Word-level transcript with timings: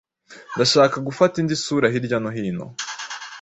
Ndashaka 0.55 0.97
gufata 1.07 1.35
indi 1.41 1.55
sura 1.63 1.87
hirya 1.93 2.17
no 2.23 2.29
hino. 2.35 2.65